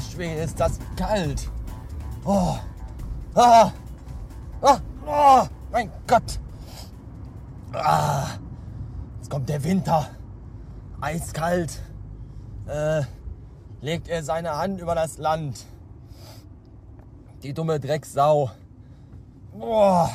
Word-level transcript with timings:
Schwede, 0.00 0.42
ist 0.42 0.58
das 0.58 0.78
kalt. 0.96 1.48
Oh. 2.24 2.56
Ah. 3.34 3.70
Ah. 4.62 4.78
Oh. 5.06 5.46
Mein 5.70 5.90
Gott. 6.06 6.38
Ah. 7.72 8.26
Jetzt 9.16 9.30
kommt 9.30 9.48
der 9.48 9.62
Winter. 9.64 10.08
Eiskalt. 11.00 11.82
Äh, 12.66 13.02
legt 13.80 14.08
er 14.08 14.22
seine 14.22 14.56
Hand 14.56 14.80
über 14.80 14.94
das 14.94 15.18
Land. 15.18 15.66
Die 17.42 17.52
dumme 17.52 17.78
Drecksau. 17.78 18.50
Boah. 19.52 20.10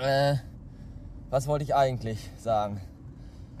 Äh, 0.00 0.36
was 1.28 1.46
wollte 1.46 1.64
ich 1.64 1.74
eigentlich 1.74 2.30
sagen? 2.38 2.80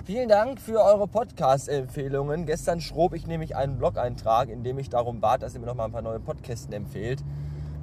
Vielen 0.04 0.28
Dank 0.28 0.60
für 0.60 0.82
eure 0.82 1.06
Podcast-Empfehlungen. 1.06 2.44
Gestern 2.44 2.80
schrob 2.80 3.14
ich 3.14 3.28
nämlich 3.28 3.54
einen 3.54 3.78
Blog-Eintrag, 3.78 4.48
in 4.48 4.64
dem 4.64 4.80
ich 4.80 4.90
darum 4.90 5.20
bat, 5.20 5.44
dass 5.44 5.54
ihr 5.54 5.60
mir 5.60 5.66
noch 5.66 5.76
mal 5.76 5.84
ein 5.84 5.92
paar 5.92 6.02
neue 6.02 6.18
Podcasts 6.18 6.72
empfehlt. 6.72 7.22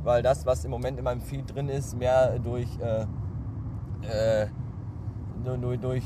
Weil 0.03 0.21
das, 0.21 0.45
was 0.45 0.65
im 0.65 0.71
Moment 0.71 0.97
in 0.97 1.05
meinem 1.05 1.21
Feed 1.21 1.55
drin 1.55 1.69
ist, 1.69 1.97
mehr 1.97 2.37
durch, 2.39 2.67
äh, 2.81 4.43
äh, 4.43 4.47
durch, 5.45 5.79
durch, 5.79 6.03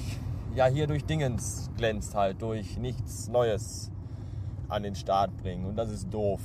ja, 0.54 0.68
hier 0.68 0.86
durch 0.86 1.04
Dingens 1.04 1.72
glänzt 1.78 2.14
halt, 2.14 2.40
durch 2.44 2.78
nichts 2.78 3.28
Neues 3.30 3.90
an 4.70 4.84
den 4.84 4.94
Start 4.94 5.36
bringen. 5.38 5.66
Und 5.66 5.78
das 5.78 5.90
ist 5.90 6.14
doof. 6.14 6.42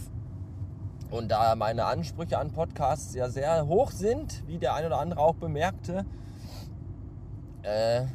Und 1.11 1.31
da 1.31 1.55
meine 1.57 1.85
Ansprüche 1.85 2.39
an 2.39 2.53
Podcasts 2.53 3.15
ja 3.15 3.29
sehr 3.29 3.67
hoch 3.67 3.91
sind, 3.91 4.47
wie 4.47 4.57
der 4.57 4.73
eine 4.73 4.87
oder 4.87 4.99
andere 4.99 5.21
auch 5.21 5.35
bemerkte, 5.35 6.07
äh, 7.61 8.07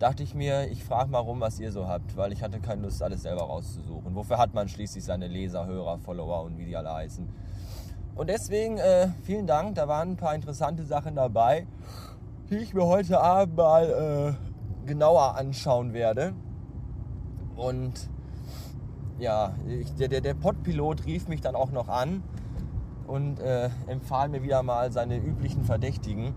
dachte 0.00 0.22
ich 0.22 0.34
mir, 0.34 0.68
ich 0.70 0.82
frage 0.82 1.10
mal 1.10 1.18
rum, 1.18 1.40
was 1.40 1.60
ihr 1.60 1.70
so 1.70 1.86
habt, 1.86 2.16
weil 2.16 2.32
ich 2.32 2.42
hatte 2.42 2.58
keine 2.58 2.82
Lust, 2.82 3.02
alles 3.02 3.22
selber 3.22 3.42
rauszusuchen. 3.42 4.14
Wofür 4.14 4.38
hat 4.38 4.54
man 4.54 4.66
schließlich 4.66 5.04
seine 5.04 5.28
Leser, 5.28 5.66
Hörer, 5.66 5.98
Follower 5.98 6.42
und 6.42 6.56
wie 6.58 6.64
die 6.64 6.76
alle 6.76 6.92
heißen? 6.92 7.28
Und 8.14 8.28
deswegen 8.30 8.78
äh, 8.78 9.08
vielen 9.22 9.46
Dank, 9.46 9.74
da 9.74 9.88
waren 9.88 10.12
ein 10.12 10.16
paar 10.16 10.34
interessante 10.34 10.84
Sachen 10.84 11.14
dabei, 11.14 11.66
die 12.48 12.56
ich 12.56 12.72
mir 12.72 12.86
heute 12.86 13.20
Abend 13.20 13.56
mal 13.56 14.36
äh, 14.84 14.86
genauer 14.86 15.36
anschauen 15.36 15.92
werde. 15.92 16.32
Und 17.56 18.08
ja, 19.18 19.54
ich, 19.68 19.94
der, 19.96 20.08
der, 20.08 20.22
der 20.22 20.34
Podpilot 20.34 21.04
rief 21.04 21.28
mich 21.28 21.42
dann 21.42 21.54
auch 21.54 21.72
noch 21.72 21.88
an 21.88 22.22
und 23.06 23.38
äh, 23.40 23.68
empfahl 23.86 24.30
mir 24.30 24.42
wieder 24.42 24.62
mal 24.62 24.92
seine 24.92 25.18
üblichen 25.18 25.62
Verdächtigen. 25.62 26.34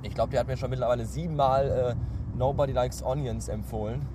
Ich 0.00 0.14
glaube, 0.14 0.30
der 0.30 0.40
hat 0.40 0.46
mir 0.46 0.56
schon 0.56 0.70
mittlerweile 0.70 1.04
siebenmal 1.04 1.96
äh, 1.98 2.21
Nobody 2.34 2.72
Likes 2.72 3.02
Onions 3.02 3.48
empfohlen. 3.48 4.06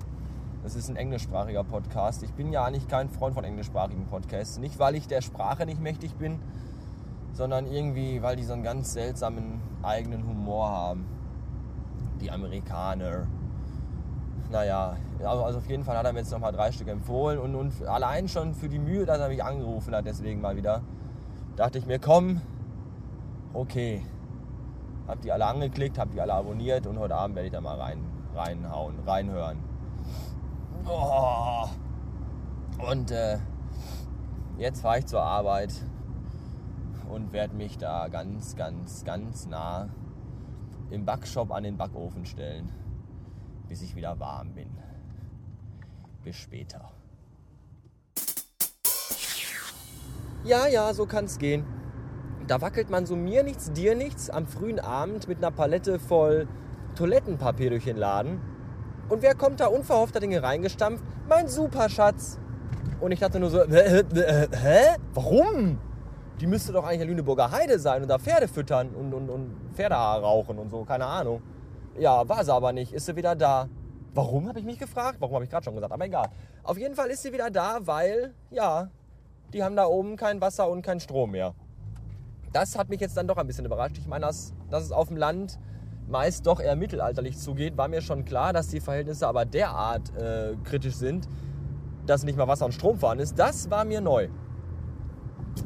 Das 0.62 0.74
ist 0.74 0.88
ein 0.88 0.96
englischsprachiger 0.96 1.62
Podcast. 1.62 2.22
Ich 2.22 2.32
bin 2.32 2.52
ja 2.52 2.64
eigentlich 2.64 2.88
kein 2.88 3.08
Freund 3.08 3.34
von 3.34 3.44
englischsprachigen 3.44 4.06
Podcasts. 4.06 4.58
Nicht, 4.58 4.78
weil 4.78 4.96
ich 4.96 5.06
der 5.06 5.20
Sprache 5.20 5.66
nicht 5.66 5.80
mächtig 5.80 6.14
bin, 6.16 6.40
sondern 7.32 7.66
irgendwie, 7.66 8.20
weil 8.22 8.34
die 8.34 8.42
so 8.42 8.52
einen 8.54 8.64
ganz 8.64 8.92
seltsamen 8.92 9.60
eigenen 9.82 10.26
Humor 10.26 10.68
haben. 10.68 11.06
Die 12.20 12.30
Amerikaner. 12.30 13.28
Naja, 14.50 14.96
also, 15.20 15.44
also 15.44 15.58
auf 15.58 15.68
jeden 15.68 15.84
Fall 15.84 15.96
hat 15.96 16.04
er 16.04 16.12
mir 16.12 16.20
jetzt 16.20 16.32
nochmal 16.32 16.52
drei 16.52 16.72
Stück 16.72 16.88
empfohlen 16.88 17.38
und, 17.38 17.54
und 17.54 17.86
allein 17.86 18.28
schon 18.28 18.54
für 18.54 18.68
die 18.68 18.78
Mühe, 18.78 19.06
dass 19.06 19.20
er 19.20 19.28
mich 19.28 19.44
angerufen 19.44 19.94
hat, 19.94 20.06
deswegen 20.06 20.40
mal 20.40 20.56
wieder, 20.56 20.82
dachte 21.54 21.78
ich 21.78 21.86
mir, 21.86 21.98
komm, 21.98 22.40
okay, 23.52 24.02
hab 25.06 25.20
die 25.20 25.32
alle 25.32 25.46
angeklickt, 25.46 25.98
hab 25.98 26.10
die 26.12 26.20
alle 26.20 26.34
abonniert 26.34 26.86
und 26.86 26.98
heute 26.98 27.14
Abend 27.14 27.36
werde 27.36 27.46
ich 27.46 27.52
da 27.52 27.60
mal 27.60 27.78
rein, 27.78 27.98
reinhauen, 28.38 29.00
reinhören. 29.00 29.58
Oh. 30.86 31.68
Und 32.90 33.10
äh, 33.10 33.38
jetzt 34.56 34.80
fahre 34.80 35.00
ich 35.00 35.06
zur 35.06 35.22
Arbeit 35.22 35.74
und 37.10 37.32
werde 37.32 37.54
mich 37.54 37.78
da 37.78 38.08
ganz, 38.08 38.54
ganz, 38.56 39.04
ganz 39.04 39.46
nah 39.46 39.88
im 40.90 41.04
Backshop 41.04 41.50
an 41.50 41.64
den 41.64 41.76
Backofen 41.76 42.24
stellen, 42.24 42.70
bis 43.68 43.82
ich 43.82 43.96
wieder 43.96 44.18
warm 44.20 44.54
bin. 44.54 44.70
Bis 46.22 46.36
später. 46.36 46.92
Ja, 50.44 50.66
ja, 50.66 50.94
so 50.94 51.06
kann's 51.06 51.38
gehen. 51.38 51.64
Da 52.46 52.60
wackelt 52.60 52.88
man 52.88 53.04
so 53.04 53.16
mir 53.16 53.42
nichts, 53.42 53.72
dir 53.72 53.94
nichts 53.94 54.30
am 54.30 54.46
frühen 54.46 54.80
Abend 54.80 55.28
mit 55.28 55.38
einer 55.38 55.50
Palette 55.50 55.98
voll 55.98 56.48
Toilettenpapier 56.98 57.70
durch 57.70 57.84
den 57.84 57.96
Laden. 57.96 58.40
Und 59.08 59.22
wer 59.22 59.34
kommt 59.34 59.60
da 59.60 59.68
unverhoffter 59.68 60.20
Dinge 60.20 60.42
reingestampft? 60.42 61.04
Mein 61.28 61.46
Superschatz. 61.48 62.38
Und 63.00 63.12
ich 63.12 63.20
dachte 63.20 63.38
nur 63.38 63.50
so, 63.50 63.62
hä? 63.64 64.02
hä? 64.52 64.96
Warum? 65.14 65.78
Die 66.40 66.46
müsste 66.46 66.72
doch 66.72 66.84
eigentlich 66.84 67.08
Lüneburger 67.08 67.50
Heide 67.50 67.78
sein 67.78 68.02
und 68.02 68.08
da 68.08 68.18
Pferde 68.18 68.48
füttern 68.48 68.90
und, 68.90 69.14
und, 69.14 69.30
und 69.30 69.54
Pferdehaar 69.74 70.20
rauchen 70.20 70.58
und 70.58 70.70
so, 70.70 70.84
keine 70.84 71.06
Ahnung. 71.06 71.40
Ja, 71.96 72.28
war 72.28 72.44
sie 72.44 72.52
aber 72.52 72.72
nicht. 72.72 72.92
Ist 72.92 73.06
sie 73.06 73.16
wieder 73.16 73.36
da. 73.36 73.68
Warum, 74.14 74.48
habe 74.48 74.58
ich 74.58 74.64
mich 74.64 74.78
gefragt? 74.78 75.18
Warum 75.20 75.36
habe 75.36 75.44
ich 75.44 75.50
gerade 75.50 75.64
schon 75.64 75.74
gesagt, 75.74 75.92
aber 75.92 76.04
egal. 76.04 76.28
Auf 76.64 76.78
jeden 76.78 76.94
Fall 76.94 77.08
ist 77.08 77.22
sie 77.22 77.32
wieder 77.32 77.50
da, 77.50 77.78
weil, 77.82 78.34
ja, 78.50 78.90
die 79.52 79.62
haben 79.62 79.76
da 79.76 79.86
oben 79.86 80.16
kein 80.16 80.40
Wasser 80.40 80.68
und 80.68 80.82
kein 80.82 80.98
Strom 81.00 81.30
mehr 81.30 81.54
das 82.52 82.78
hat 82.78 82.88
mich 82.88 83.00
jetzt 83.00 83.16
dann 83.16 83.26
doch 83.26 83.36
ein 83.36 83.46
bisschen 83.46 83.64
überrascht. 83.64 83.98
Ich 83.98 84.06
meine, 84.06 84.26
dass, 84.26 84.54
dass 84.70 84.84
es 84.84 84.92
auf 84.92 85.08
dem 85.08 85.16
Land 85.16 85.58
meist 86.08 86.46
doch 86.46 86.60
eher 86.60 86.76
mittelalterlich 86.76 87.38
zugeht, 87.38 87.76
war 87.76 87.88
mir 87.88 88.00
schon 88.00 88.24
klar, 88.24 88.52
dass 88.52 88.68
die 88.68 88.80
Verhältnisse 88.80 89.26
aber 89.26 89.44
derart 89.44 90.14
äh, 90.16 90.56
kritisch 90.64 90.94
sind, 90.94 91.28
dass 92.06 92.24
nicht 92.24 92.38
mal 92.38 92.48
Wasser 92.48 92.64
und 92.64 92.72
Strom 92.72 92.98
fahren 92.98 93.18
ist. 93.18 93.38
Das 93.38 93.70
war 93.70 93.84
mir 93.84 94.00
neu. 94.00 94.28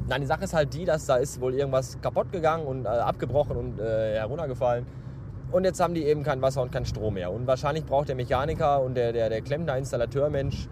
Nein, 0.08 0.20
die 0.22 0.26
Sache 0.26 0.44
ist 0.44 0.54
halt 0.54 0.75
die, 0.75 0.84
dass 0.84 1.06
da 1.06 1.16
ist 1.16 1.41
wohl 1.41 1.54
irgendwas 1.54 2.00
kaputt 2.00 2.32
gegangen 2.32 2.66
und 2.66 2.86
äh, 2.86 2.88
abgebrochen 2.88 3.56
und 3.56 3.78
äh, 3.78 4.16
heruntergefallen. 4.16 4.86
Und 5.50 5.64
jetzt 5.64 5.81
haben 5.81 5.94
die 5.94 6.04
eben 6.04 6.22
kein 6.22 6.41
Wasser 6.41 6.62
und 6.62 6.72
kein 6.72 6.86
Strom 6.86 7.14
mehr. 7.14 7.31
Und 7.31 7.47
wahrscheinlich 7.47 7.84
braucht 7.84 8.08
der 8.08 8.16
Mechaniker 8.16 8.81
und 8.81 8.94
der, 8.94 9.12
der, 9.12 9.28
der 9.28 9.42
Klempner, 9.42 9.76
Installateurmensch 9.76 10.69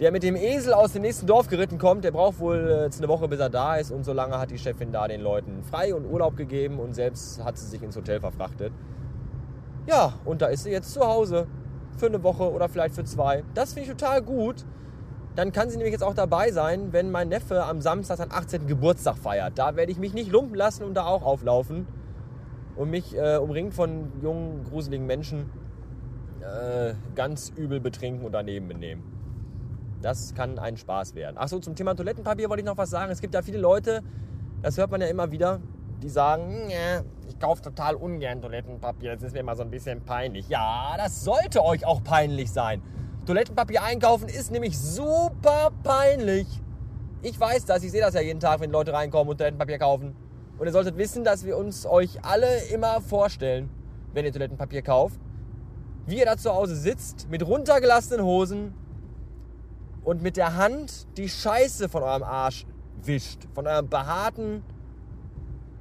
der 0.00 0.10
mit 0.10 0.24
dem 0.24 0.34
Esel 0.34 0.72
aus 0.72 0.92
dem 0.92 1.02
nächsten 1.02 1.26
Dorf 1.26 1.46
geritten 1.46 1.78
kommt, 1.78 2.04
der 2.04 2.10
braucht 2.10 2.40
wohl 2.40 2.68
äh, 2.68 2.84
jetzt 2.84 2.98
eine 2.98 3.08
Woche, 3.08 3.28
bis 3.28 3.38
er 3.38 3.50
da 3.50 3.76
ist. 3.76 3.92
Und 3.92 4.04
so 4.04 4.12
lange 4.12 4.38
hat 4.38 4.50
die 4.50 4.58
Chefin 4.58 4.92
da 4.92 5.06
den 5.06 5.20
Leuten 5.20 5.62
frei 5.62 5.94
und 5.94 6.04
Urlaub 6.04 6.36
gegeben 6.36 6.80
und 6.80 6.94
selbst 6.94 7.42
hat 7.44 7.58
sie 7.58 7.66
sich 7.66 7.82
ins 7.82 7.96
Hotel 7.96 8.20
verfrachtet. 8.20 8.72
Ja, 9.86 10.14
und 10.24 10.42
da 10.42 10.46
ist 10.46 10.64
sie 10.64 10.70
jetzt 10.70 10.92
zu 10.92 11.00
Hause. 11.06 11.46
Für 11.96 12.06
eine 12.06 12.24
Woche 12.24 12.50
oder 12.50 12.68
vielleicht 12.68 12.96
für 12.96 13.04
zwei. 13.04 13.44
Das 13.54 13.74
finde 13.74 13.88
ich 13.88 13.96
total 13.96 14.20
gut. 14.20 14.64
Dann 15.36 15.52
kann 15.52 15.70
sie 15.70 15.76
nämlich 15.76 15.92
jetzt 15.92 16.02
auch 16.02 16.14
dabei 16.14 16.50
sein, 16.50 16.92
wenn 16.92 17.12
mein 17.12 17.28
Neffe 17.28 17.64
am 17.64 17.80
Samstag 17.80 18.16
seinen 18.16 18.32
18. 18.32 18.66
Geburtstag 18.66 19.16
feiert. 19.16 19.58
Da 19.58 19.76
werde 19.76 19.92
ich 19.92 19.98
mich 19.98 20.12
nicht 20.12 20.30
lumpen 20.30 20.56
lassen 20.56 20.82
und 20.82 20.94
da 20.94 21.04
auch 21.04 21.22
auflaufen. 21.22 21.86
Und 22.74 22.90
mich 22.90 23.16
äh, 23.16 23.36
umringt 23.36 23.74
von 23.74 24.10
jungen, 24.20 24.64
gruseligen 24.64 25.06
Menschen 25.06 25.50
äh, 26.40 26.94
ganz 27.14 27.52
übel 27.54 27.78
betrinken 27.78 28.26
und 28.26 28.32
daneben 28.32 28.66
benehmen. 28.66 29.13
Das 30.04 30.34
kann 30.34 30.58
ein 30.58 30.76
Spaß 30.76 31.14
werden. 31.14 31.38
Achso, 31.38 31.60
zum 31.60 31.74
Thema 31.74 31.94
Toilettenpapier 31.94 32.50
wollte 32.50 32.60
ich 32.60 32.66
noch 32.66 32.76
was 32.76 32.90
sagen. 32.90 33.10
Es 33.10 33.22
gibt 33.22 33.32
ja 33.32 33.40
viele 33.40 33.56
Leute, 33.56 34.02
das 34.60 34.76
hört 34.76 34.90
man 34.90 35.00
ja 35.00 35.06
immer 35.06 35.30
wieder, 35.30 35.60
die 36.02 36.10
sagen, 36.10 36.68
ich 37.26 37.38
kaufe 37.38 37.62
total 37.62 37.94
ungern 37.94 38.42
Toilettenpapier, 38.42 39.14
das 39.14 39.22
ist 39.22 39.32
mir 39.32 39.40
immer 39.40 39.56
so 39.56 39.62
ein 39.62 39.70
bisschen 39.70 40.02
peinlich. 40.04 40.46
Ja, 40.50 40.92
das 40.98 41.24
sollte 41.24 41.64
euch 41.64 41.86
auch 41.86 42.04
peinlich 42.04 42.52
sein. 42.52 42.82
Toilettenpapier 43.24 43.82
einkaufen 43.82 44.28
ist 44.28 44.50
nämlich 44.50 44.78
super 44.78 45.70
peinlich. 45.82 46.46
Ich 47.22 47.40
weiß 47.40 47.64
das, 47.64 47.82
ich 47.82 47.90
sehe 47.90 48.02
das 48.02 48.12
ja 48.12 48.20
jeden 48.20 48.40
Tag, 48.40 48.60
wenn 48.60 48.70
Leute 48.70 48.92
reinkommen 48.92 49.30
und 49.30 49.38
Toilettenpapier 49.38 49.78
kaufen. 49.78 50.14
Und 50.58 50.66
ihr 50.66 50.72
solltet 50.72 50.98
wissen, 50.98 51.24
dass 51.24 51.46
wir 51.46 51.56
uns 51.56 51.86
euch 51.86 52.22
alle 52.22 52.58
immer 52.74 53.00
vorstellen, 53.00 53.70
wenn 54.12 54.26
ihr 54.26 54.32
Toilettenpapier 54.32 54.82
kauft, 54.82 55.18
wie 56.04 56.18
ihr 56.18 56.26
da 56.26 56.36
zu 56.36 56.52
Hause 56.52 56.76
sitzt, 56.76 57.30
mit 57.30 57.46
runtergelassenen 57.46 58.22
Hosen, 58.22 58.74
und 60.04 60.22
mit 60.22 60.36
der 60.36 60.56
Hand 60.56 61.06
die 61.16 61.28
Scheiße 61.28 61.88
von 61.88 62.02
eurem 62.02 62.22
Arsch 62.22 62.66
wischt. 63.02 63.48
Von 63.54 63.66
eurem 63.66 63.88
behaarten, 63.88 64.62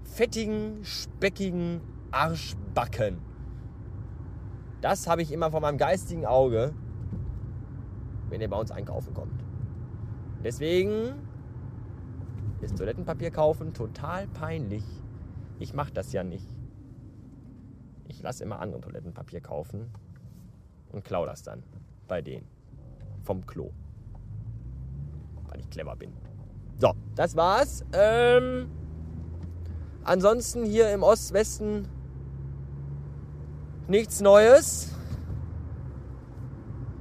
fettigen, 0.04 0.84
speckigen 0.84 1.81
Arschbacken. 2.12 3.20
Das 4.81 5.08
habe 5.08 5.22
ich 5.22 5.31
immer 5.31 5.52
vor 5.52 5.62
meinem 5.62 5.78
geistigen 5.78 6.25
Auge, 6.25 6.74
wenn 8.30 8.42
ihr 8.42 8.50
bei 8.50 8.58
uns 8.58 8.72
einkaufen 8.72 9.14
kommt. 9.14 9.44
Deswegen 10.44 11.14
ist 12.62 12.78
Toilettenpapier 12.78 13.31
kaufen 13.31 13.74
total 13.74 14.28
peinlich. 14.28 14.84
Ich 15.60 15.74
mache 15.74 15.94
das 15.94 16.12
ja 16.12 16.24
nicht. 16.24 16.48
Ich 18.08 18.22
lasse 18.22 18.44
immer 18.44 18.60
andere 18.60 18.81
Toilettenpapier 18.81 19.42
kaufen 19.42 19.94
und 20.92 21.04
klau 21.04 21.25
das 21.25 21.44
dann 21.44 21.64
bei 22.08 22.22
denen 22.22 22.48
vom 23.24 23.46
Klo 23.46 23.72
clever 25.74 25.96
bin. 25.96 26.14
So, 26.80 26.94
das 27.16 27.36
war's. 27.36 27.84
Ähm, 27.94 28.70
ansonsten 30.04 30.64
hier 30.66 30.92
im 30.92 31.04
Ostwesten 31.04 31.88
nichts 33.88 34.22
Neues. 34.22 34.96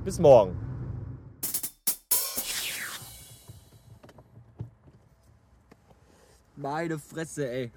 Bis 0.05 0.19
morgen. 0.19 0.57
Meine 6.57 6.99
Fresse, 6.99 7.49
ey. 7.51 7.73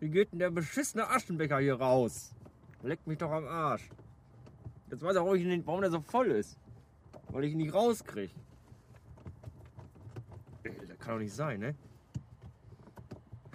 Wie 0.00 0.08
geht 0.08 0.32
denn 0.32 0.38
der 0.38 0.50
beschissene 0.50 1.08
Aschenbecher 1.08 1.58
hier 1.58 1.74
raus? 1.74 2.34
Leck 2.82 3.06
mich 3.06 3.18
doch 3.18 3.30
am 3.30 3.46
Arsch. 3.46 3.88
Jetzt 4.90 5.02
weiß 5.02 5.12
ich 5.12 5.18
auch, 5.18 5.66
warum 5.66 5.80
der 5.80 5.90
so 5.90 6.00
voll 6.00 6.30
ist. 6.32 6.58
Weil 7.28 7.44
ich 7.44 7.52
ihn 7.52 7.58
nicht 7.58 7.74
rauskriege. 7.74 8.32
Kann 11.02 11.14
doch 11.14 11.18
nicht 11.18 11.34
sein, 11.34 11.58
ne? 11.58 11.74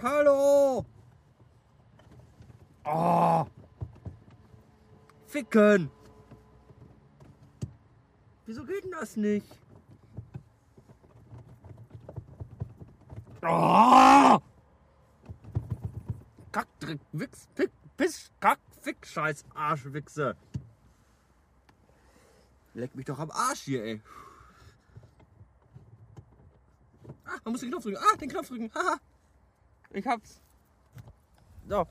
Hallo! 0.02 0.86
Oh! 2.84 3.46
Ficken! 5.28 5.90
Wieso 8.46 8.66
geht 8.66 8.84
denn 8.84 8.92
das 8.92 9.16
nicht? 9.16 9.48
Oh! 13.42 14.40
Kackdreck, 16.52 17.00
Wichs, 17.14 17.48
Pick, 17.56 17.72
Piss, 17.96 18.30
Kack, 18.42 18.60
Fick, 18.82 19.06
Scheiß, 19.06 19.46
Arschwichse. 19.56 20.36
Leck 22.74 22.94
mich 22.94 23.06
doch 23.06 23.20
am 23.20 23.32
Arsch 23.32 23.62
hier, 23.62 23.84
ey. 23.84 24.02
Ah, 27.26 27.37
man 27.48 27.54
muss 27.54 27.62
den 27.62 27.70
Knopf 27.70 27.84
drücken. 27.84 27.98
Ah, 27.98 28.18
den 28.18 28.30
Knopf 28.30 28.50
drücken. 28.50 28.70
Haha. 28.76 28.98
Ich 29.92 30.06
hab's. 30.06 30.42
So. 31.66 31.88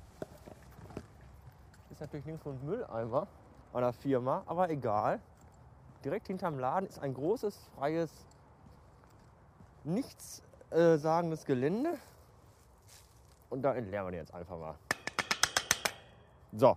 Ist 1.90 2.00
natürlich 2.00 2.26
nirgendwo 2.26 2.50
ein 2.50 2.66
Mülleimer 2.66 3.26
einer 3.72 3.92
Firma, 3.94 4.42
aber 4.44 4.68
egal. 4.68 5.18
Direkt 6.04 6.26
hinterm 6.26 6.58
Laden 6.58 6.86
ist 6.86 6.98
ein 6.98 7.14
großes, 7.14 7.70
freies, 7.74 8.10
nichts 9.84 10.42
äh, 10.70 10.98
sagendes 10.98 11.46
Gelände. 11.46 11.98
Und 13.48 13.62
da 13.62 13.74
entleeren 13.74 14.06
wir 14.06 14.10
den 14.10 14.20
jetzt 14.20 14.34
einfach 14.34 14.58
mal. 14.58 14.74
So. 16.52 16.76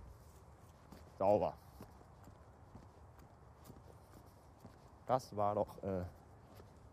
Sauber. 1.18 1.52
Das 5.06 5.36
war 5.36 5.54
doch 5.54 5.82
äh, 5.82 6.02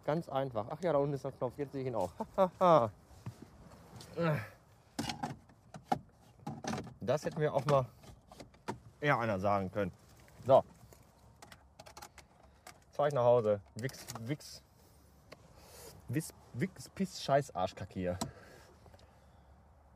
ganz 0.07 0.27
einfach. 0.29 0.65
Ach 0.69 0.81
ja, 0.81 0.93
da 0.93 0.99
unten 0.99 1.13
ist 1.13 1.25
der 1.25 1.33
Knopf. 1.33 1.53
Jetzt 1.57 1.73
sehe 1.73 1.81
ich 1.81 1.87
ihn 1.87 1.95
auch. 1.95 2.09
das 7.01 7.25
hätten 7.25 7.39
wir 7.41 7.53
auch 7.53 7.65
mal 7.65 7.85
eher 9.01 9.19
einer 9.19 9.37
sagen 9.37 9.69
können. 9.69 9.91
So. 10.47 10.63
Fahr 12.91 13.09
ich 13.09 13.13
nach 13.13 13.25
Hause. 13.25 13.59
Wix, 13.75 14.05
Wix, 14.21 14.63
Wix, 16.07 16.33
Wix, 16.53 16.89
Piss, 16.89 17.21
Scheiß, 17.21 17.53
Arschkacke 17.53 17.93
hier. 17.93 18.17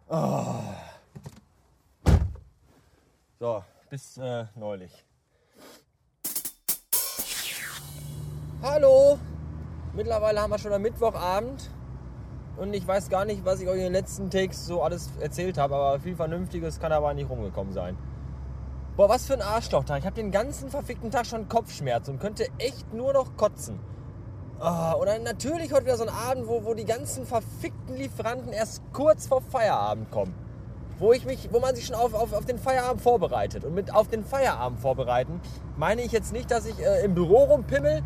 Oh. 0.09 0.59
So, 3.39 3.63
bis 3.89 4.17
äh, 4.17 4.45
neulich. 4.55 5.05
Hallo! 8.61 9.17
Mittlerweile 9.93 10.41
haben 10.41 10.51
wir 10.51 10.57
schon 10.57 10.71
am 10.71 10.81
Mittwochabend 10.81 11.69
und 12.55 12.73
ich 12.73 12.87
weiß 12.87 13.09
gar 13.09 13.25
nicht, 13.25 13.43
was 13.43 13.59
ich 13.59 13.67
euch 13.67 13.75
in 13.77 13.83
den 13.83 13.93
letzten 13.93 14.29
Takes 14.29 14.65
so 14.65 14.81
alles 14.81 15.09
erzählt 15.19 15.57
habe, 15.57 15.75
aber 15.75 15.99
viel 15.99 16.15
Vernünftiges 16.15 16.79
kann 16.79 16.93
aber 16.93 17.13
nicht 17.13 17.29
rumgekommen 17.29 17.73
sein. 17.73 17.97
Boah, 18.95 19.09
was 19.09 19.25
für 19.25 19.33
ein 19.33 19.41
Arschlochtag. 19.41 19.99
Ich 19.99 20.05
habe 20.05 20.15
den 20.15 20.31
ganzen 20.31 20.69
verfickten 20.69 21.11
Tag 21.11 21.25
schon 21.25 21.49
Kopfschmerzen 21.49 22.11
und 22.11 22.19
könnte 22.19 22.47
echt 22.57 22.93
nur 22.93 23.11
noch 23.11 23.35
kotzen. 23.35 23.79
Oh, 24.61 24.99
und 24.99 25.07
dann 25.07 25.23
natürlich 25.23 25.73
heute 25.73 25.85
wieder 25.85 25.97
so 25.97 26.03
ein 26.03 26.09
Abend, 26.09 26.47
wo, 26.47 26.63
wo 26.63 26.73
die 26.73 26.85
ganzen 26.85 27.25
verfickten 27.25 27.97
Lieferanten 27.97 28.53
erst 28.53 28.81
kurz 28.93 29.27
vor 29.27 29.41
Feierabend 29.41 30.09
kommen. 30.09 30.33
Wo, 30.99 31.11
ich 31.11 31.25
mich, 31.25 31.49
wo 31.51 31.59
man 31.59 31.75
sich 31.75 31.87
schon 31.87 31.95
auf, 31.95 32.13
auf, 32.13 32.31
auf 32.31 32.45
den 32.45 32.59
Feierabend 32.59 33.01
vorbereitet. 33.01 33.65
Und 33.65 33.73
mit 33.73 33.93
auf 33.93 34.07
den 34.07 34.23
Feierabend 34.23 34.79
vorbereiten 34.79 35.41
meine 35.75 36.01
ich 36.01 36.13
jetzt 36.13 36.31
nicht, 36.31 36.49
dass 36.49 36.65
ich 36.65 36.79
äh, 36.79 37.03
im 37.03 37.13
Büro 37.13 37.43
rumpimmel 37.45 38.03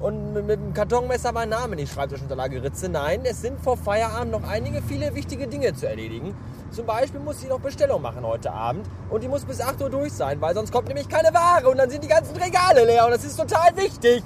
und 0.00 0.34
mit, 0.34 0.46
mit 0.46 0.60
dem 0.60 0.74
Kartonmesser 0.74 1.32
meinen 1.32 1.50
Namen 1.50 1.74
in 1.74 1.78
die 1.80 1.86
Schreibtischunterlage 1.86 2.62
ritze. 2.62 2.88
Nein, 2.88 3.20
es 3.24 3.40
sind 3.40 3.60
vor 3.60 3.76
Feierabend 3.76 4.32
noch 4.32 4.48
einige 4.48 4.82
viele 4.82 5.14
wichtige 5.14 5.46
Dinge 5.46 5.74
zu 5.74 5.88
erledigen. 5.88 6.34
Zum 6.70 6.84
Beispiel 6.84 7.20
muss 7.20 7.42
ich 7.42 7.48
noch 7.48 7.60
Bestellung 7.60 8.02
machen 8.02 8.26
heute 8.26 8.52
Abend 8.52 8.86
und 9.08 9.22
die 9.22 9.28
muss 9.28 9.44
bis 9.44 9.60
8 9.60 9.80
Uhr 9.82 9.90
durch 9.90 10.12
sein, 10.12 10.40
weil 10.40 10.54
sonst 10.54 10.72
kommt 10.72 10.88
nämlich 10.88 11.08
keine 11.08 11.32
Ware 11.32 11.68
und 11.68 11.78
dann 11.78 11.88
sind 11.88 12.04
die 12.04 12.08
ganzen 12.08 12.36
Regale 12.36 12.84
leer 12.84 13.06
und 13.06 13.12
das 13.12 13.24
ist 13.24 13.36
total 13.36 13.76
wichtig. 13.76 14.22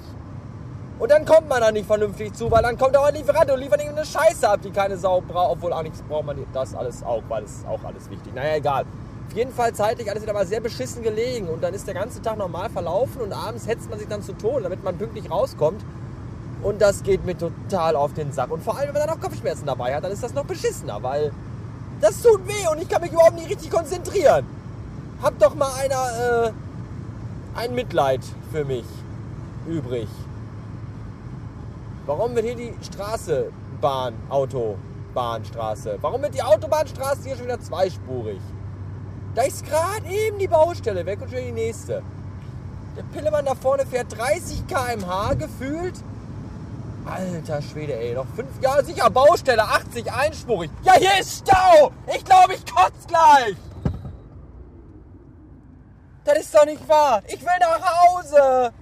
Und 0.98 1.10
dann 1.10 1.24
kommt 1.24 1.48
man 1.48 1.60
da 1.62 1.72
nicht 1.72 1.86
vernünftig 1.86 2.34
zu, 2.34 2.50
weil 2.50 2.62
dann 2.62 2.76
kommt 2.76 2.94
auch 2.94 3.06
ein 3.06 3.14
Lieferant 3.14 3.50
und 3.50 3.58
liefert 3.58 3.80
eine 3.80 4.04
Scheiße 4.04 4.46
ab, 4.46 4.60
die 4.62 4.70
keine 4.70 4.98
Sau 4.98 5.22
braucht. 5.22 5.52
Obwohl 5.52 5.72
eigentlich 5.72 6.04
braucht 6.06 6.26
man 6.26 6.36
das 6.52 6.74
alles 6.74 7.02
auch, 7.02 7.22
weil 7.28 7.44
es 7.44 7.52
ist 7.52 7.66
auch 7.66 7.82
alles 7.84 8.10
wichtig. 8.10 8.34
Naja, 8.34 8.56
egal. 8.56 8.84
Auf 9.30 9.36
jeden 9.36 9.52
Fall 9.52 9.72
zeitlich 9.72 10.10
alles 10.10 10.24
wieder 10.24 10.32
mal 10.32 10.44
sehr 10.44 10.60
beschissen 10.60 11.04
gelegen 11.04 11.46
und 11.46 11.62
dann 11.62 11.72
ist 11.72 11.86
der 11.86 11.94
ganze 11.94 12.20
Tag 12.20 12.36
normal 12.36 12.68
verlaufen 12.68 13.20
und 13.20 13.32
abends 13.32 13.64
hetzt 13.68 13.88
man 13.88 13.96
sich 13.96 14.08
dann 14.08 14.24
zu 14.24 14.32
Tode, 14.32 14.64
damit 14.64 14.82
man 14.82 14.98
pünktlich 14.98 15.30
rauskommt. 15.30 15.84
Und 16.64 16.82
das 16.82 17.04
geht 17.04 17.24
mir 17.24 17.38
total 17.38 17.94
auf 17.94 18.12
den 18.12 18.32
Sack. 18.32 18.50
Und 18.50 18.64
vor 18.64 18.76
allem, 18.76 18.88
wenn 18.88 18.94
man 18.94 19.06
dann 19.06 19.16
auch 19.16 19.20
Kopfschmerzen 19.20 19.66
dabei 19.66 19.94
hat, 19.94 20.02
dann 20.02 20.10
ist 20.10 20.24
das 20.24 20.34
noch 20.34 20.46
beschissener, 20.46 21.00
weil 21.04 21.30
das 22.00 22.20
tut 22.22 22.44
weh 22.48 22.66
und 22.72 22.82
ich 22.82 22.88
kann 22.88 23.02
mich 23.02 23.12
überhaupt 23.12 23.36
nicht 23.36 23.48
richtig 23.48 23.70
konzentrieren. 23.70 24.44
Hab 25.22 25.38
doch 25.38 25.54
mal 25.54 25.70
einer 25.78 26.48
äh, 26.48 26.52
ein 27.54 27.72
Mitleid 27.72 28.22
für 28.50 28.64
mich 28.64 28.86
übrig. 29.64 30.08
Warum 32.04 32.34
wird 32.34 32.46
hier 32.46 32.56
die 32.56 32.74
Straße 32.84 33.52
Bahn, 33.80 34.14
Autobahnstraße? 34.28 35.98
Warum 36.00 36.20
wird 36.20 36.34
die 36.34 36.42
Autobahnstraße 36.42 37.22
hier 37.26 37.36
schon 37.36 37.44
wieder 37.44 37.60
zweispurig? 37.60 38.40
Da 39.34 39.42
ist 39.42 39.64
gerade 39.64 40.06
eben 40.08 40.38
die 40.38 40.48
Baustelle 40.48 41.06
weg 41.06 41.20
und 41.22 41.30
schon 41.30 41.40
die 41.40 41.52
nächste. 41.52 42.02
Der 42.96 43.02
Pillemann 43.04 43.44
da 43.44 43.54
vorne 43.54 43.86
fährt 43.86 44.16
30 44.16 44.66
km/h 44.66 45.34
gefühlt. 45.34 45.94
Alter 47.06 47.62
Schwede, 47.62 47.94
ey, 47.94 48.14
noch 48.14 48.26
fünf 48.36 48.60
Jahre 48.60 48.84
sicher 48.84 49.08
Baustelle, 49.08 49.62
80 49.62 50.12
einspurig. 50.12 50.70
Ja, 50.82 50.94
hier 50.94 51.18
ist 51.18 51.38
Stau! 51.38 51.92
Ich 52.14 52.24
glaube, 52.24 52.54
ich 52.54 52.64
kotze 52.66 53.06
gleich! 53.06 53.56
Das 56.24 56.38
ist 56.38 56.54
doch 56.54 56.66
nicht 56.66 56.86
wahr! 56.88 57.22
Ich 57.26 57.40
will 57.40 57.48
nach 57.60 57.80
Hause! 57.80 58.72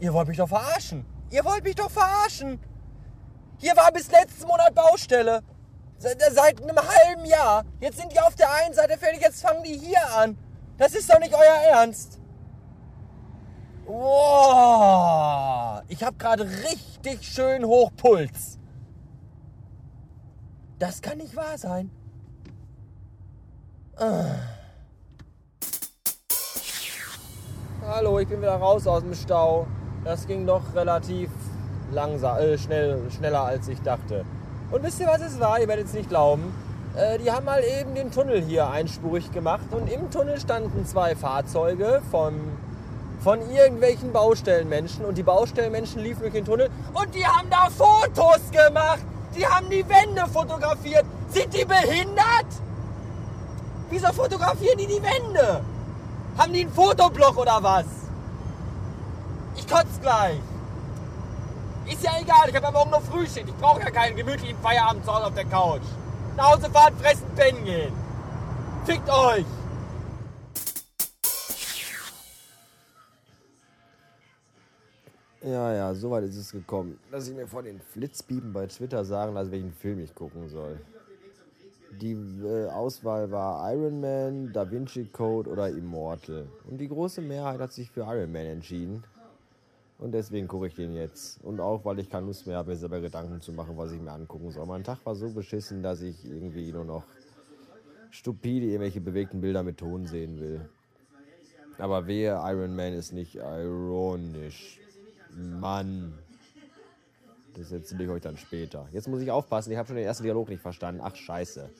Ihr 0.00 0.12
wollt 0.12 0.28
mich 0.28 0.36
doch 0.36 0.48
verarschen! 0.48 1.06
Ihr 1.30 1.44
wollt 1.44 1.64
mich 1.64 1.76
doch 1.76 1.90
verarschen! 1.90 2.60
Hier 3.58 3.76
war 3.76 3.90
bis 3.92 4.10
letzten 4.10 4.46
Monat 4.46 4.74
Baustelle. 4.74 5.42
Seit 6.02 6.60
einem 6.60 6.76
halben 6.76 7.24
Jahr. 7.24 7.64
Jetzt 7.78 7.98
sind 7.98 8.10
die 8.10 8.18
auf 8.18 8.34
der 8.34 8.52
einen 8.52 8.74
Seite 8.74 8.98
fertig, 8.98 9.20
jetzt 9.20 9.40
fangen 9.40 9.62
die 9.62 9.78
hier 9.78 10.04
an. 10.16 10.36
Das 10.76 10.94
ist 10.94 11.08
doch 11.08 11.20
nicht 11.20 11.32
euer 11.32 11.78
Ernst. 11.78 12.18
Wow, 13.86 15.82
ich 15.86 16.02
habe 16.02 16.16
gerade 16.16 16.44
richtig 16.44 17.22
schön 17.22 17.64
Hochpuls. 17.64 18.58
Das 20.80 21.00
kann 21.00 21.18
nicht 21.18 21.36
wahr 21.36 21.56
sein. 21.56 21.88
Hallo, 27.86 28.18
ich 28.18 28.26
bin 28.26 28.40
wieder 28.40 28.56
raus 28.56 28.88
aus 28.88 29.02
dem 29.02 29.14
Stau. 29.14 29.68
Das 30.02 30.26
ging 30.26 30.46
doch 30.46 30.74
relativ 30.74 31.30
langsam, 31.92 32.38
äh, 32.38 32.58
schnell, 32.58 33.08
schneller 33.10 33.44
als 33.44 33.68
ich 33.68 33.80
dachte. 33.82 34.24
Und 34.72 34.82
wisst 34.82 35.00
ihr, 35.00 35.06
was 35.06 35.20
es 35.20 35.38
war? 35.38 35.60
Ihr 35.60 35.68
werdet 35.68 35.86
es 35.86 35.92
nicht 35.92 36.08
glauben. 36.08 36.54
Äh, 36.96 37.18
die 37.18 37.30
haben 37.30 37.44
mal 37.44 37.62
eben 37.62 37.94
den 37.94 38.10
Tunnel 38.10 38.42
hier 38.42 38.70
einspurig 38.70 39.30
gemacht 39.30 39.66
und 39.70 39.90
im 39.90 40.10
Tunnel 40.10 40.40
standen 40.40 40.86
zwei 40.86 41.14
Fahrzeuge 41.14 42.00
von, 42.10 42.34
von 43.22 43.38
irgendwelchen 43.50 44.12
Baustellenmenschen 44.12 45.04
und 45.04 45.18
die 45.18 45.22
Baustellenmenschen 45.22 46.02
liefen 46.02 46.22
durch 46.22 46.32
den 46.32 46.46
Tunnel 46.46 46.70
und 46.94 47.14
die 47.14 47.26
haben 47.26 47.48
da 47.50 47.68
Fotos 47.68 48.50
gemacht. 48.50 49.00
Die 49.36 49.46
haben 49.46 49.68
die 49.70 49.84
Wände 49.88 50.26
fotografiert. 50.30 51.04
Sind 51.28 51.52
die 51.54 51.64
behindert? 51.64 52.46
Wieso 53.90 54.12
fotografieren 54.12 54.78
die 54.78 54.86
die 54.86 55.02
Wände? 55.02 55.62
Haben 56.36 56.52
die 56.52 56.62
einen 56.62 56.72
Fotoblock 56.72 57.36
oder 57.36 57.62
was? 57.62 57.86
Ich 59.56 59.66
kotze 59.66 60.00
gleich. 60.00 60.40
Ist 61.90 62.04
ja 62.04 62.12
egal, 62.20 62.48
ich 62.48 62.56
habe 62.56 62.68
aber 62.68 62.78
auch 62.80 62.90
noch 62.90 63.02
Frühstück. 63.02 63.44
Ich 63.46 63.54
brauche 63.56 63.80
ja 63.80 63.90
keinen 63.90 64.16
gemütlichen 64.16 64.56
Feierabend 64.58 65.04
zu 65.04 65.12
Hause 65.12 65.26
auf 65.26 65.34
der 65.34 65.44
Couch. 65.44 65.82
Nach 66.36 66.52
Hause 66.52 66.70
fahren, 66.70 66.94
fressen, 66.96 67.26
pennen 67.34 67.64
gehen. 67.64 67.92
Fickt 68.84 69.08
euch! 69.08 69.44
Ja, 75.44 75.74
ja, 75.74 75.94
soweit 75.94 76.22
ist 76.22 76.36
es 76.36 76.52
gekommen, 76.52 77.00
dass 77.10 77.26
ich 77.26 77.34
mir 77.34 77.48
vor 77.48 77.64
den 77.64 77.80
Flitzpiepen 77.80 78.52
bei 78.52 78.66
Twitter 78.68 79.04
sagen 79.04 79.34
lasse, 79.34 79.50
welchen 79.50 79.72
Film 79.72 79.98
ich 79.98 80.14
gucken 80.14 80.48
soll. 80.48 80.80
Die 82.00 82.12
äh, 82.12 82.68
Auswahl 82.68 83.30
war 83.30 83.72
Iron 83.72 84.00
Man, 84.00 84.52
Da 84.52 84.70
Vinci 84.70 85.04
Code 85.06 85.50
oder 85.50 85.68
Immortal. 85.68 86.46
Und 86.70 86.78
die 86.78 86.88
große 86.88 87.20
Mehrheit 87.20 87.60
hat 87.60 87.72
sich 87.72 87.90
für 87.90 88.02
Iron 88.02 88.30
Man 88.30 88.46
entschieden. 88.46 89.02
Und 90.02 90.10
deswegen 90.10 90.48
gucke 90.48 90.66
ich 90.66 90.74
den 90.74 90.94
jetzt. 90.94 91.40
Und 91.44 91.60
auch, 91.60 91.84
weil 91.84 92.00
ich 92.00 92.10
keine 92.10 92.26
Lust 92.26 92.48
mehr 92.48 92.56
habe, 92.56 92.70
mir 92.70 92.76
selber 92.76 93.00
Gedanken 93.00 93.40
zu 93.40 93.52
machen, 93.52 93.76
was 93.76 93.92
ich 93.92 94.00
mir 94.00 94.10
angucken 94.10 94.50
soll. 94.50 94.66
Mein 94.66 94.82
Tag 94.82 94.98
war 95.06 95.14
so 95.14 95.30
beschissen, 95.30 95.80
dass 95.80 96.02
ich 96.02 96.24
irgendwie 96.24 96.72
nur 96.72 96.84
noch 96.84 97.04
stupide 98.10 98.66
irgendwelche 98.66 99.00
bewegten 99.00 99.40
Bilder 99.40 99.62
mit 99.62 99.78
Ton 99.78 100.06
sehen 100.08 100.40
will. 100.40 100.68
Aber 101.78 102.08
wehe, 102.08 102.32
Iron 102.32 102.74
Man 102.74 102.94
ist 102.94 103.12
nicht 103.12 103.36
ironisch. 103.36 104.80
Mann. 105.36 106.14
Das 107.54 107.70
erzähle 107.70 108.04
ich 108.04 108.10
euch 108.10 108.22
dann 108.22 108.36
später. 108.36 108.88
Jetzt 108.90 109.06
muss 109.06 109.22
ich 109.22 109.30
aufpassen, 109.30 109.70
ich 109.70 109.78
habe 109.78 109.86
schon 109.86 109.96
den 109.96 110.04
ersten 110.04 110.24
Dialog 110.24 110.48
nicht 110.48 110.62
verstanden. 110.62 111.00
Ach, 111.04 111.14
scheiße. 111.14 111.70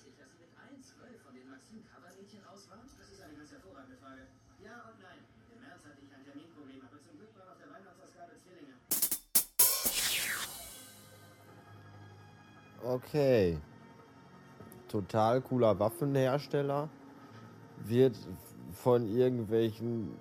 Okay. 12.84 13.58
Total 14.88 15.40
cooler 15.40 15.78
Waffenhersteller. 15.78 16.88
Wird 17.84 18.16
von 18.72 19.06
irgendwelchen 19.06 20.16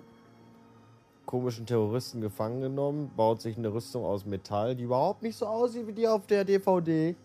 komischen 1.26 1.66
Terroristen 1.66 2.20
gefangen 2.20 2.60
genommen, 2.60 3.10
baut 3.16 3.40
sich 3.40 3.56
eine 3.56 3.72
Rüstung 3.72 4.04
aus 4.04 4.26
Metall, 4.26 4.76
die 4.76 4.84
überhaupt 4.84 5.22
nicht 5.22 5.36
so 5.36 5.46
aussieht 5.46 5.86
wie 5.86 5.92
die 5.92 6.06
auf 6.06 6.26
der 6.26 6.44
DVD. 6.44 7.16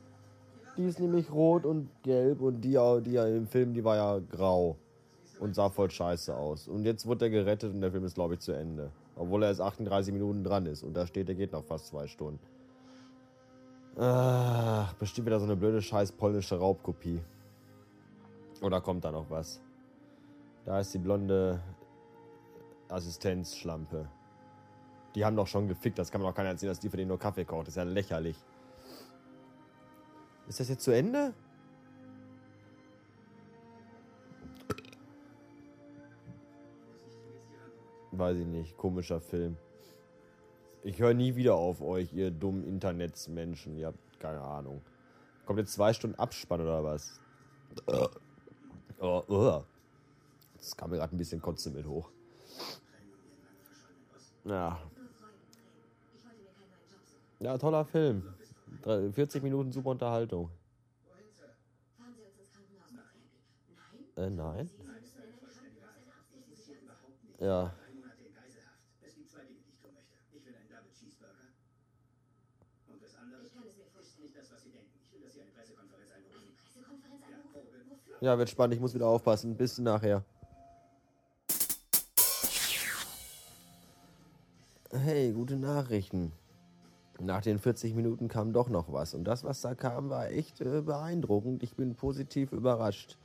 Die 0.78 0.84
ist 0.84 1.00
nämlich 1.00 1.32
rot 1.32 1.66
und 1.66 1.90
gelb 2.04 2.42
und 2.42 2.62
die, 2.62 2.80
die 3.02 3.16
im 3.16 3.48
Film, 3.48 3.74
die 3.74 3.84
war 3.84 3.96
ja 3.96 4.20
grau 4.20 4.78
und 5.40 5.56
sah 5.56 5.70
voll 5.70 5.90
scheiße 5.90 6.36
aus. 6.36 6.68
Und 6.68 6.86
jetzt 6.86 7.08
wird 7.08 7.22
er 7.22 7.30
gerettet 7.30 7.74
und 7.74 7.82
der 7.82 7.92
Film 7.92 8.06
ist, 8.06 8.16
glaube 8.16 8.36
ich, 8.36 8.40
zu 8.40 8.54
Ende. 8.54 8.92
Obwohl 9.16 9.44
er 9.44 9.50
erst 9.50 9.62
38 9.62 10.14
Minuten 10.14 10.44
dran 10.44 10.66
ist 10.68 10.84
und 10.84 10.94
da 10.94 11.06
steht, 11.08 11.30
er 11.30 11.36
geht 11.36 11.52
noch 11.52 11.64
fast 11.64 11.88
zwei 11.88 12.08
Stunden. 12.08 12.40
Ach, 14.00 14.94
bestimmt 14.94 15.26
wieder 15.26 15.40
so 15.40 15.46
eine 15.46 15.56
blöde 15.56 15.82
scheiß 15.82 16.12
polnische 16.12 16.60
Raubkopie. 16.60 17.20
Oder 18.62 18.80
kommt 18.80 19.04
da 19.04 19.12
noch 19.12 19.28
was? 19.30 19.60
Da 20.66 20.80
ist 20.80 20.94
die 20.94 21.00
blonde 21.00 21.60
Assistenzschlampe. 22.90 24.08
Die 25.16 25.26
haben 25.26 25.36
doch 25.36 25.48
schon 25.48 25.68
gefickt, 25.68 25.98
das 25.98 26.12
kann 26.12 26.22
man 26.22 26.30
doch 26.30 26.36
keiner 26.36 26.50
erzählen, 26.50 26.70
dass 26.70 26.80
die 26.80 26.90
für 26.90 26.98
den 26.98 27.08
nur 27.08 27.18
Kaffee 27.18 27.44
kocht. 27.44 27.68
Das 27.68 27.70
ist 27.70 27.78
ja 27.78 27.84
lächerlich. 27.84 28.38
Ist 30.48 30.60
das 30.60 30.70
jetzt 30.70 30.84
zu 30.84 30.92
Ende? 30.92 31.34
Weiß 38.12 38.38
ich 38.38 38.46
nicht, 38.46 38.78
komischer 38.78 39.20
Film. 39.20 39.58
Ich 40.84 41.00
höre 41.00 41.14
nie 41.14 41.36
wieder 41.36 41.56
auf 41.56 41.82
euch, 41.82 42.14
ihr 42.14 42.32
dummen 42.32 42.64
Internetsmenschen. 42.64 43.76
Ihr 43.78 43.88
habt 43.88 44.20
keine 44.20 44.42
Ahnung. 44.42 44.82
Kommt 45.46 45.60
jetzt 45.60 45.74
zwei 45.74 45.94
Stunden 45.94 46.18
Abspann 46.20 46.62
oder 46.62 46.84
was? 46.84 47.20
Oh, 49.00 49.24
oh. 49.28 49.64
Das 50.58 50.76
kam 50.76 50.90
mir 50.90 50.98
gerade 50.98 51.16
ein 51.16 51.18
bisschen 51.18 51.42
Kotze 51.42 51.70
mit 51.70 51.86
hoch. 51.86 52.10
Ja. 54.44 54.80
Ja, 57.40 57.58
toller 57.58 57.86
Film. 57.86 58.24
40 58.84 59.44
Minuten 59.44 59.72
super 59.72 59.92
Unterhaltung. 59.92 60.50
Äh, 64.16 64.30
nein. 64.32 64.70
Ja. 67.40 67.74
Ja, 78.20 78.38
wird 78.38 78.50
spannend. 78.50 78.74
Ich 78.74 78.80
muss 78.80 78.96
wieder 78.96 79.08
aufpassen. 79.08 79.56
Bis 79.56 79.78
nachher. 79.78 80.24
Hey, 84.92 85.32
gute 85.32 85.56
Nachrichten. 85.56 86.32
Nach 87.20 87.42
den 87.42 87.60
40 87.60 87.94
Minuten 87.94 88.28
kam 88.28 88.54
doch 88.54 88.70
noch 88.70 88.92
was. 88.92 89.14
Und 89.14 89.26
das, 89.26 89.44
was 89.44 89.62
da 89.62 89.76
kam, 89.76 90.10
war 90.10 90.30
echt 90.30 90.62
äh, 90.62 90.82
beeindruckend. 90.82 91.62
Ich 91.62 91.76
bin 91.76 91.96
positiv 91.96 92.52
überrascht. 92.52 93.18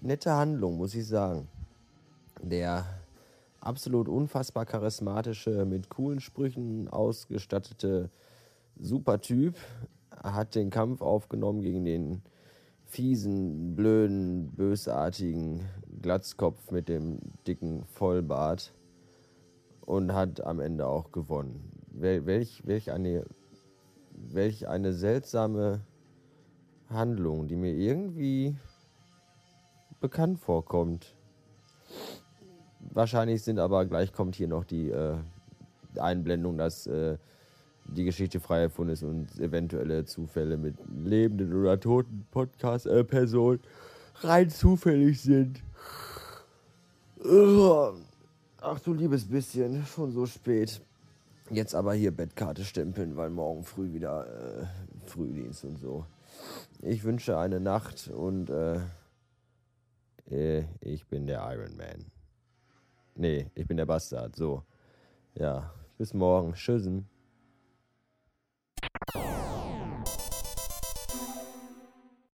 Nette 0.00 0.32
Handlung, 0.32 0.76
muss 0.76 0.94
ich 0.94 1.06
sagen. 1.06 1.48
Der 2.42 2.84
absolut 3.60 4.08
unfassbar 4.08 4.66
charismatische, 4.66 5.64
mit 5.64 5.88
coolen 5.88 6.20
Sprüchen 6.20 6.88
ausgestattete 6.88 8.10
Supertyp 8.78 9.56
hat 10.22 10.54
den 10.54 10.70
Kampf 10.70 11.00
aufgenommen 11.00 11.62
gegen 11.62 11.84
den 11.84 12.22
fiesen, 12.84 13.74
blöden, 13.74 14.52
bösartigen 14.52 15.60
Glatzkopf 16.02 16.70
mit 16.70 16.88
dem 16.88 17.18
dicken 17.46 17.84
Vollbart 17.86 18.74
und 19.80 20.12
hat 20.12 20.40
am 20.44 20.60
Ende 20.60 20.86
auch 20.86 21.12
gewonnen. 21.12 21.72
Wel 21.88 22.26
welch, 22.26 22.66
welch, 22.66 22.92
eine, 22.92 23.24
welch 24.12 24.68
eine 24.68 24.92
seltsame 24.92 25.80
Handlung, 26.88 27.48
die 27.48 27.56
mir 27.56 27.74
irgendwie 27.74 28.56
bekannt 30.00 30.38
vorkommt. 30.38 31.16
Wahrscheinlich 32.80 33.42
sind 33.42 33.58
aber 33.58 33.86
gleich 33.86 34.12
kommt 34.12 34.36
hier 34.36 34.48
noch 34.48 34.64
die 34.64 34.90
äh, 34.90 35.16
Einblendung, 35.96 36.58
dass 36.58 36.86
äh, 36.86 37.18
die 37.88 38.04
Geschichte 38.04 38.40
frei 38.40 38.62
erfunden 38.62 38.92
ist 38.92 39.02
und 39.02 39.38
eventuelle 39.38 40.04
Zufälle 40.04 40.56
mit 40.56 40.76
lebenden 41.04 41.52
oder 41.54 41.78
toten 41.78 42.26
Podcast-Personen 42.30 43.60
rein 44.22 44.50
zufällig 44.50 45.20
sind. 45.20 45.62
Ach 48.60 48.80
du 48.80 48.94
liebes 48.94 49.24
bisschen, 49.24 49.84
schon 49.86 50.12
so 50.12 50.26
spät. 50.26 50.80
Jetzt 51.50 51.74
aber 51.74 51.94
hier 51.94 52.10
Bettkarte 52.10 52.64
stempeln, 52.64 53.16
weil 53.16 53.30
morgen 53.30 53.62
früh 53.62 53.92
wieder 53.92 54.26
äh, 54.26 54.66
Frühdienst 55.08 55.64
und 55.64 55.78
so. 55.78 56.04
Ich 56.82 57.04
wünsche 57.04 57.38
eine 57.38 57.60
Nacht 57.60 58.08
und 58.08 58.50
äh, 58.50 58.80
äh, 60.30 60.64
ich 60.80 61.06
bin 61.06 61.26
der 61.26 61.48
Iron 61.52 61.76
Man. 61.76 62.06
Nee, 63.14 63.46
ich 63.54 63.66
bin 63.66 63.76
der 63.76 63.86
Bastard. 63.86 64.34
So. 64.34 64.64
Ja, 65.34 65.72
bis 65.98 66.12
morgen. 66.12 66.54
Tschüssen. 66.54 67.08